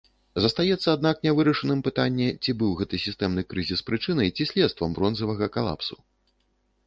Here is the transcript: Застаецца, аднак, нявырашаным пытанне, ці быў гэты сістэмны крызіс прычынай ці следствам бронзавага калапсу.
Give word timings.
Застаецца, 0.43 0.87
аднак, 0.93 1.19
нявырашаным 1.25 1.83
пытанне, 1.87 2.29
ці 2.45 2.55
быў 2.63 2.71
гэты 2.79 2.95
сістэмны 3.05 3.41
крызіс 3.53 3.85
прычынай 3.89 4.33
ці 4.37 4.43
следствам 4.53 4.89
бронзавага 5.01 5.45
калапсу. 5.57 5.95